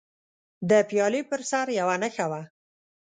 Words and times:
د 0.69 0.71
پیالې 0.89 1.21
پر 1.29 1.41
سر 1.49 1.67
یوه 1.79 1.95
نښه 2.01 2.25
وه. 2.31 2.41